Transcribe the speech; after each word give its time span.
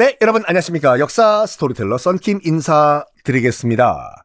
네, 0.00 0.16
여러분 0.22 0.42
안녕하십니까. 0.46 0.98
역사 0.98 1.44
스토리텔러 1.44 1.98
썬킴 1.98 2.40
인사드리겠습니다. 2.42 4.24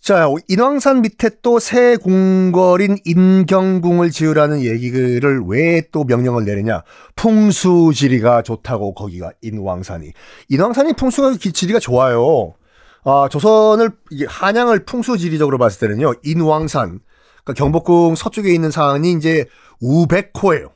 자, 0.00 0.28
인왕산 0.46 1.02
밑에 1.02 1.30
또 1.42 1.58
새 1.58 1.96
궁궐인 1.96 2.98
인경궁을 3.04 4.12
지으라는 4.12 4.62
얘기를 4.62 5.42
왜 5.48 5.82
또 5.90 6.04
명령을 6.04 6.44
내리냐? 6.44 6.84
풍수지리가 7.16 8.42
좋다고 8.42 8.94
거기가 8.94 9.32
인왕산이. 9.42 10.12
인왕산이 10.50 10.92
풍수가 10.92 11.38
지리가 11.52 11.80
좋아요. 11.80 12.54
아, 13.02 13.26
조선을 13.32 13.90
한양을 14.28 14.84
풍수지리적으로 14.84 15.58
봤을 15.58 15.88
때는요. 15.88 16.14
인왕산, 16.22 17.00
그러니까 17.42 17.52
경복궁 17.54 18.14
서쪽에 18.14 18.54
있는 18.54 18.70
산이 18.70 19.10
이제 19.10 19.44
우백호예요. 19.80 20.70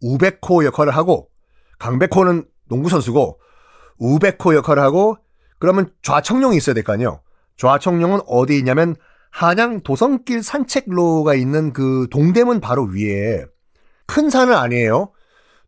우백호 0.00 0.64
역할을 0.64 0.96
하고 0.96 1.28
강백호는 1.78 2.46
농구 2.70 2.88
선수고 2.88 3.38
우백호 3.98 4.54
역할을 4.54 4.82
하고 4.82 5.18
그러면 5.58 5.92
좌청룡이 6.02 6.56
있어야 6.56 6.72
될 6.74 6.84
거 6.84 6.94
아니에요. 6.94 7.20
좌청룡은 7.58 8.20
어디 8.26 8.56
있냐면 8.58 8.96
한양 9.30 9.82
도성길 9.82 10.42
산책로가 10.42 11.34
있는 11.34 11.72
그 11.74 12.06
동대문 12.10 12.60
바로 12.60 12.84
위에 12.84 13.44
큰 14.06 14.30
산은 14.30 14.54
아니에요. 14.54 15.12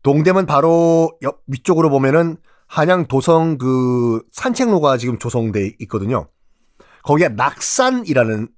동대문 0.03 0.47
바로 0.47 1.17
옆 1.23 1.43
위쪽으로 1.47 1.91
보면은 1.91 2.39
한양 2.67 3.07
도성 3.07 3.59
그 3.59 4.23
산책로가 4.33 4.97
지금 4.97 5.19
조성돼 5.19 5.75
있거든요. 5.81 6.29
거기가 7.03 7.29
낙산이라는 7.31 8.49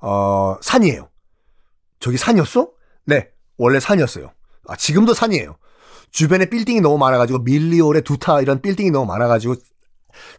어 0.00 0.56
산이에요. 0.62 1.08
저기 1.98 2.16
산이었어? 2.16 2.70
네, 3.06 3.30
원래 3.58 3.80
산이었어요. 3.80 4.30
아, 4.68 4.76
지금도 4.76 5.14
산이에요. 5.14 5.56
주변에 6.10 6.46
빌딩이 6.46 6.80
너무 6.80 6.98
많아가지고 6.98 7.40
밀리오레 7.40 8.02
두타 8.02 8.40
이런 8.40 8.60
빌딩이 8.60 8.90
너무 8.90 9.06
많아가지고 9.06 9.56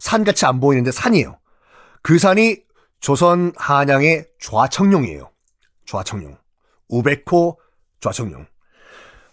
산같이 0.00 0.46
안 0.46 0.60
보이는데 0.60 0.90
산이에요. 0.90 1.38
그 2.02 2.18
산이 2.18 2.56
조선 3.00 3.52
한양의 3.56 4.26
좌청룡이에요. 4.40 5.30
좌청룡. 5.86 6.36
우백호 6.88 7.58
좌청룡. 8.00 8.46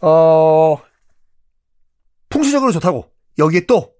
어, 0.02 0.78
풍수적으로 2.30 2.72
좋다고 2.72 3.09
여기에 3.40 3.66
또 3.66 3.92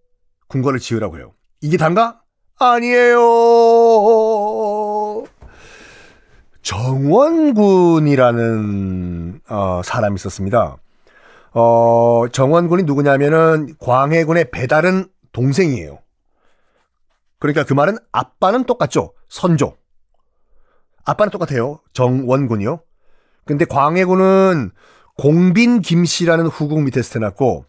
궁궐을 0.48 0.80
지으라고 0.80 1.18
해요. 1.18 1.34
이게 1.62 1.78
단가? 1.78 2.22
아니에요. 2.59 3.18
정원군이라는 6.62 9.42
어, 9.50 9.82
사람이 9.84 10.16
있었습니다. 10.16 10.78
어, 11.58 12.28
정원군이 12.34 12.84
누구냐면은 12.84 13.76
광해군의 13.80 14.52
배다른 14.52 15.08
동생이에요. 15.32 16.00
그러니까 17.40 17.64
그 17.64 17.74
말은 17.74 17.98
아빠는 18.12 18.66
똑같죠. 18.66 19.14
선조. 19.30 19.78
아빠는 21.06 21.32
똑같아요. 21.32 21.80
정원군이요. 21.94 22.82
근데 23.46 23.64
광해군은 23.64 24.72
공빈 25.18 25.80
김씨라는 25.80 26.48
후궁 26.48 26.84
밑에서 26.84 27.14
태어났고 27.14 27.66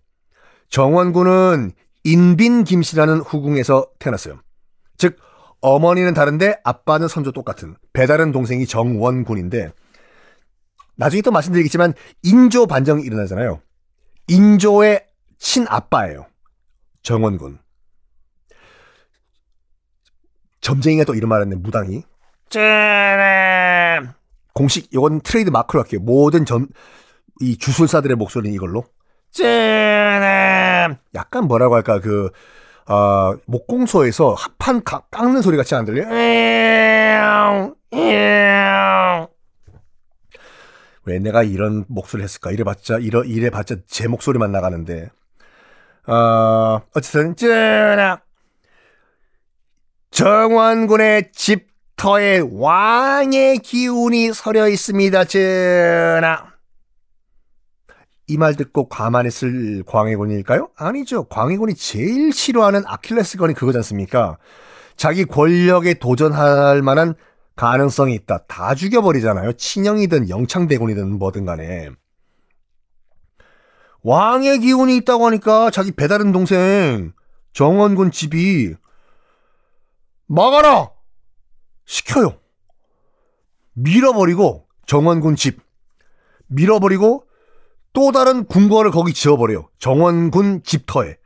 정원군은 0.68 1.70
인빈 2.02 2.64
김씨라는 2.64 3.20
후궁에서 3.20 3.86
태어났어요. 4.00 4.40
즉 4.96 5.16
어머니는 5.60 6.12
다른데 6.12 6.60
아빠는 6.64 7.06
선조 7.06 7.30
똑같은 7.30 7.76
배다른 7.92 8.32
동생이 8.32 8.66
정원군인데 8.66 9.70
나중에 10.96 11.22
또 11.22 11.30
말씀드리겠지만 11.30 11.94
인조 12.24 12.66
반정이 12.66 13.04
일어나잖아요. 13.04 13.60
인조의 14.28 15.06
친아빠예요. 15.38 16.26
정원군. 17.02 17.58
점쟁이가 20.60 21.04
또말 21.04 21.42
했네, 21.42 21.56
무당이. 21.56 22.02
짠! 22.48 24.14
공식, 24.52 24.88
이건 24.92 25.20
트레이드 25.20 25.50
마크로 25.50 25.82
할게요. 25.82 26.00
모든 26.02 26.44
점, 26.44 26.66
이 27.40 27.56
주술사들의 27.56 28.16
목소리는 28.16 28.52
이걸로. 28.54 28.84
짠! 29.30 30.98
약간 31.14 31.44
뭐라고 31.44 31.76
할까, 31.76 32.00
그, 32.00 32.30
어, 32.88 33.34
목공소에서 33.46 34.34
합판 34.34 34.82
깎는 34.84 35.42
소리 35.42 35.56
같이 35.56 35.74
안 35.74 35.84
들려? 35.84 36.04
왜 41.06 41.20
내가 41.20 41.44
이런 41.44 41.84
목소리를 41.88 42.24
했을까? 42.24 42.50
이래봤자, 42.50 42.98
이러, 42.98 43.22
이래봤자 43.24 43.76
제 43.86 44.08
목소리만 44.08 44.50
나가는데. 44.50 45.08
어, 46.08 46.82
어쨌든, 46.94 47.36
쯔낙. 47.36 48.24
정원군의 50.10 51.30
집터에 51.32 52.42
왕의 52.50 53.58
기운이 53.58 54.32
서려 54.32 54.68
있습니다. 54.68 55.24
쯔낙. 55.24 56.52
이말 58.28 58.56
듣고 58.56 58.88
가만했을 58.88 59.84
광해군일까요? 59.86 60.70
아니죠. 60.76 61.24
광해군이 61.24 61.74
제일 61.74 62.32
싫어하는 62.32 62.82
아킬레스건이 62.84 63.54
그거지 63.54 63.78
않습니까? 63.78 64.38
자기 64.96 65.24
권력에 65.24 65.94
도전할 65.94 66.82
만한 66.82 67.14
가능성이 67.56 68.14
있다. 68.14 68.44
다 68.46 68.74
죽여버리잖아요. 68.74 69.54
친형이든 69.54 70.28
영창대군이든 70.28 71.18
뭐든 71.18 71.46
간에. 71.46 71.90
왕의 74.02 74.60
기운이 74.60 74.96
있다고 74.98 75.26
하니까 75.26 75.70
자기 75.70 75.90
배다른 75.90 76.30
동생 76.30 77.12
정원군 77.52 78.12
집이 78.12 78.74
막아라! 80.26 80.90
시켜요. 81.86 82.38
밀어버리고 83.72 84.68
정원군 84.86 85.36
집 85.36 85.60
밀어버리고 86.46 87.26
또 87.92 88.12
다른 88.12 88.44
궁궐을 88.44 88.90
거기 88.90 89.12
지어버려요. 89.14 89.70
정원군 89.78 90.62
집터에. 90.62 91.16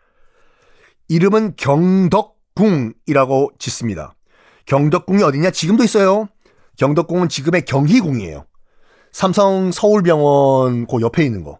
이름은 1.08 1.56
경덕궁이라고 1.56 3.50
짓습니다. 3.58 4.14
경덕궁이 4.70 5.20
어디냐? 5.24 5.50
지금도 5.50 5.82
있어요. 5.82 6.28
경덕궁은 6.76 7.28
지금의 7.28 7.64
경희궁이에요. 7.64 8.46
삼성 9.10 9.72
서울병원 9.72 10.86
그 10.86 11.00
옆에 11.00 11.24
있는 11.24 11.42
거. 11.42 11.58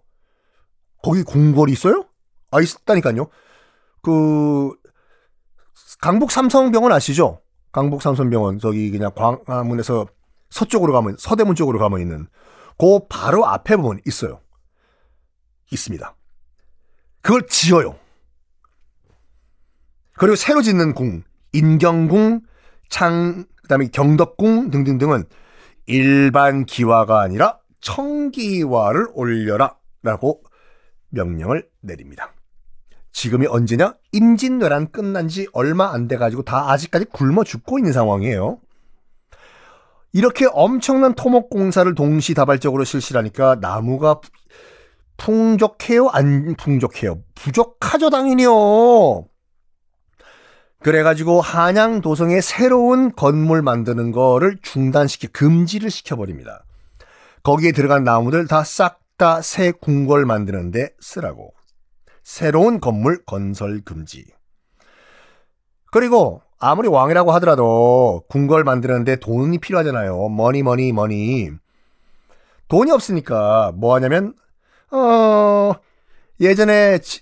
거기 1.03 1.25
궁궐이 1.25 1.73
있어요? 1.73 2.05
아, 2.53 2.61
있다니까요. 2.61 3.29
그, 4.01 4.71
강북 6.01 6.31
삼성병원 6.31 6.93
아시죠? 6.93 7.41
강북 7.73 8.01
삼성병원. 8.01 8.61
저기 8.61 8.93
그냥 8.93 9.11
광화문에서 9.17 10.07
서쪽으로 10.51 10.93
가면, 10.93 11.17
서대문 11.19 11.57
쪽으로 11.57 11.81
가면 11.81 12.01
있는. 12.01 12.29
그 12.79 13.01
바로 13.09 13.45
앞에 13.45 13.77
보면 13.77 14.01
있어요. 14.07 14.41
있습니다. 15.73 16.15
그걸 17.23 17.49
지어요. 17.49 17.99
그리고 20.15 20.37
새로 20.37 20.63
짓는 20.63 20.95
궁, 20.95 21.25
인경궁, 21.53 22.43
창, 22.91 23.45
그 23.63 23.69
다음에 23.69 23.89
경덕궁 23.89 24.71
등등등은 24.71 25.25
일반 25.87 26.67
기와가 26.67 27.23
아니라 27.23 27.59
청기와를 27.81 29.07
올려라 29.15 29.77
라고 30.03 30.43
명령을 31.09 31.69
내립니다. 31.81 32.35
지금이 33.13 33.47
언제냐? 33.47 33.97
임진왜란 34.13 34.93
끝난 34.93 35.29
지 35.29 35.49
얼마 35.53 35.93
안 35.93 36.07
돼 36.09 36.17
가지고 36.17 36.43
다 36.43 36.71
아직까지 36.71 37.07
굶어 37.07 37.43
죽고 37.45 37.79
있는 37.79 37.93
상황이에요. 37.93 38.61
이렇게 40.13 40.47
엄청난 40.53 41.15
토목 41.15 41.51
공사를 41.51 41.93
동시다발적으로 41.95 42.85
실시하니까 42.85 43.57
나무가 43.61 44.21
풍족해요? 45.17 46.09
안 46.09 46.55
풍족해요? 46.57 47.23
부족하죠, 47.35 48.11
당연히요. 48.11 49.27
그래가지고 50.83 51.41
한양 51.41 52.01
도성에 52.01 52.41
새로운 52.41 53.13
건물 53.15 53.63
만드는 53.63 54.13
거를 54.13 54.59
중단시키, 54.63 55.29
금지를 55.29 55.91
시켜버립니다. 55.91 56.65
거기에 57.43 57.73
들어간 57.73 58.05
나무들 58.05 58.47
다 58.47 58.63
싹 58.63 59.01
다 59.21 59.43
새 59.43 59.71
궁궐 59.73 60.25
만드는데 60.25 60.95
쓰라고. 60.99 61.53
새로운 62.23 62.81
건물 62.81 63.23
건설 63.27 63.83
금지. 63.85 64.25
그리고 65.93 66.41
아무리 66.59 66.89
왕이라고 66.89 67.31
하더라도 67.33 68.23
궁궐 68.31 68.65
만드는데 68.65 69.17
돈이 69.17 69.59
필요하잖아요. 69.59 70.31
money 70.31 70.63
money 70.63 70.93
money. 70.95 71.51
돈이 72.69 72.91
없으니까 72.91 73.73
뭐 73.77 73.95
하냐면 73.95 74.33
어 74.91 75.73
예전에 76.41 76.99
지, 77.01 77.21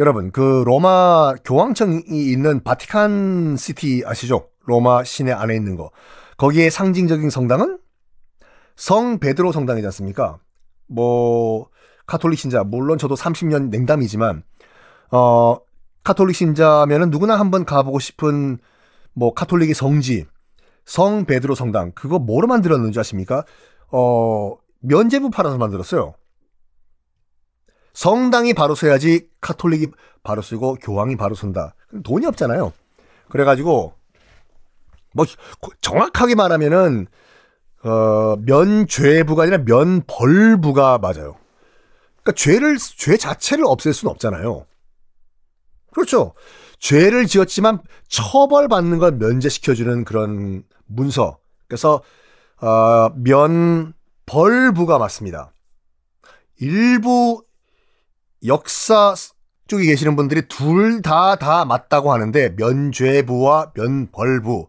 여러분 0.00 0.32
그 0.32 0.62
로마 0.64 1.34
교황청이 1.44 2.02
있는 2.08 2.64
바티칸 2.64 3.56
시티 3.58 4.02
아시죠? 4.06 4.48
로마 4.64 5.04
시내 5.04 5.30
안에 5.30 5.54
있는 5.54 5.76
거. 5.76 5.90
거기에 6.38 6.70
상징적인 6.70 7.28
성당은 7.28 7.78
성 8.76 9.18
베드로 9.18 9.52
성당이지 9.52 9.86
않습니까? 9.88 10.38
뭐 10.86 11.68
카톨릭 12.06 12.38
신자 12.38 12.64
물론 12.64 12.96
저도 12.96 13.14
30년 13.14 13.68
냉담이지만 13.68 14.42
어 15.12 15.58
카톨릭 16.02 16.34
신자면은 16.34 17.10
누구나 17.10 17.38
한번 17.38 17.66
가보고 17.66 17.98
싶은 17.98 18.56
뭐 19.12 19.34
카톨릭의 19.34 19.74
성지 19.74 20.24
성 20.86 21.26
베드로 21.26 21.54
성당 21.54 21.92
그거 21.92 22.18
뭐로 22.18 22.46
만들었는지 22.46 22.98
아십니까? 22.98 23.44
어 23.92 24.54
면죄부 24.80 25.28
팔아서 25.28 25.58
만들었어요. 25.58 26.14
성당이 27.92 28.54
바로 28.54 28.74
서야지 28.74 29.28
카톨릭이 29.40 29.88
바로 30.22 30.42
서고 30.42 30.76
교황이 30.76 31.16
바로 31.16 31.34
선다. 31.34 31.74
돈이 32.04 32.26
없잖아요. 32.26 32.72
그래가지고 33.28 33.94
뭐 35.14 35.26
정확하게 35.80 36.34
말하면은 36.34 37.06
어, 37.82 38.36
면죄부가 38.40 39.44
아니라 39.44 39.58
면벌부가 39.58 40.98
맞아요. 40.98 41.36
그러니까 42.22 42.32
죄를 42.36 42.76
죄 42.78 43.16
자체를 43.16 43.64
없앨 43.66 43.94
수는 43.94 44.10
없잖아요. 44.12 44.66
그렇죠. 45.92 46.34
죄를 46.78 47.26
지었지만 47.26 47.80
처벌받는 48.08 48.98
걸 48.98 49.12
면제시켜주는 49.12 50.04
그런 50.04 50.64
문서. 50.86 51.38
그래서 51.66 52.02
어, 52.60 53.10
면벌부가 53.16 54.98
맞습니다. 54.98 55.52
일부 56.58 57.42
역사 58.46 59.14
쪽에 59.68 59.84
계시는 59.86 60.16
분들이 60.16 60.42
둘다다 60.48 61.64
맞다고 61.64 62.12
하는데 62.12 62.50
면죄부와 62.56 63.72
면벌부 63.74 64.68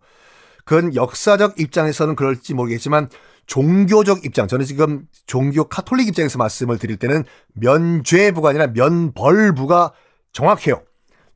그건 0.65 0.95
역사적 0.95 1.59
입장에서는 1.59 2.15
그럴지 2.15 2.53
모르겠지만 2.53 3.09
종교적 3.47 4.23
입장 4.25 4.47
저는 4.47 4.65
지금 4.65 5.07
종교 5.25 5.65
카톨릭 5.65 6.07
입장에서 6.07 6.37
말씀을 6.37 6.77
드릴 6.77 6.97
때는 6.97 7.23
면죄부가 7.53 8.49
아니라 8.49 8.67
면벌부가 8.67 9.91
정확해요. 10.31 10.83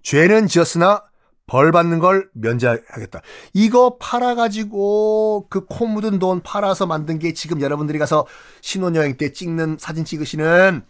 죄는 0.03 0.47
지었으나 0.47 1.03
벌 1.47 1.71
받는 1.71 1.99
걸 1.99 2.29
면제하겠다. 2.33 3.21
이거 3.53 3.97
팔아가지고 3.99 5.47
그 5.49 5.65
코 5.65 5.87
묻은 5.87 6.19
돈 6.19 6.41
팔아서 6.41 6.85
만든 6.85 7.19
게 7.19 7.33
지금 7.33 7.61
여러분들이 7.61 7.99
가서 7.99 8.25
신혼여행 8.61 9.17
때 9.17 9.33
찍는 9.33 9.77
사진 9.79 10.05
찍으시는 10.05 10.83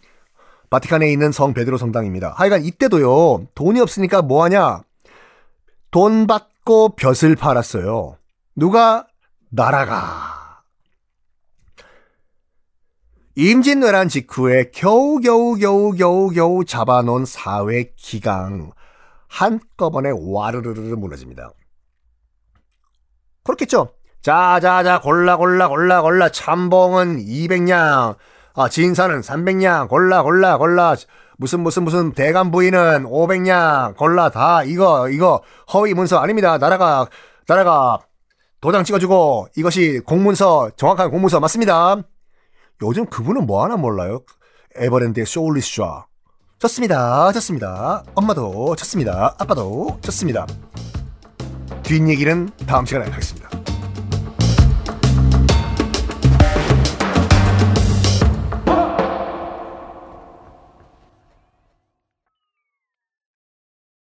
바티칸에 0.70 1.10
있는 1.10 1.32
성 1.32 1.54
베드로 1.54 1.78
성당입니다. 1.78 2.34
하여간 2.36 2.64
이때도요, 2.64 3.46
돈이 3.54 3.80
없으니까 3.80 4.22
뭐 4.22 4.44
하냐? 4.44 4.82
돈 5.90 6.26
받고 6.26 6.96
벼슬 6.96 7.36
팔았어요. 7.36 8.16
누가? 8.54 9.06
나라가. 9.50 10.62
임진왜란 13.36 14.08
직후에 14.08 14.70
겨우겨우 14.72 15.56
겨우겨우 15.56 16.30
겨우 16.30 16.64
잡아놓은 16.64 17.26
사회 17.26 17.92
기강 17.96 18.72
한꺼번에 19.28 20.10
와르르르 20.14 20.96
무너집니다. 20.96 21.50
그렇겠죠? 23.44 23.92
자자자 24.22 25.00
골라 25.00 25.36
골라 25.36 25.68
골라 25.68 26.02
골라 26.02 26.30
참봉은 26.30 27.18
200냥 27.18 28.16
아, 28.56 28.70
진사는 28.70 29.20
300냥, 29.20 29.86
골라, 29.88 30.22
골라, 30.22 30.56
골라, 30.56 30.96
무슨, 31.36 31.60
무슨, 31.60 31.84
무슨, 31.84 32.12
대간 32.12 32.50
부인은 32.50 33.04
500냥, 33.04 33.94
골라, 33.96 34.30
다, 34.30 34.64
이거, 34.64 35.10
이거, 35.10 35.42
허위 35.74 35.92
문서 35.92 36.18
아닙니다. 36.18 36.56
나라가, 36.56 37.06
나라가 37.46 37.98
도장 38.62 38.82
찍어주고, 38.82 39.48
이것이 39.56 40.00
공문서, 40.06 40.70
정확한 40.76 41.10
공문서 41.10 41.38
맞습니다. 41.38 41.96
요즘 42.82 43.04
그분은 43.04 43.46
뭐 43.46 43.62
하나 43.62 43.76
몰라요? 43.76 44.22
에버랜드의 44.74 45.26
쇼울리스좌. 45.26 46.06
좋습니다. 46.58 47.32
좋습니다. 47.32 48.04
엄마도 48.14 48.74
좋습니다. 48.76 49.34
아빠도 49.38 49.98
좋습니다. 50.00 50.46
뒷얘기는 51.82 52.50
다음 52.66 52.86
시간에 52.86 53.10
하겠습니다. 53.10 53.45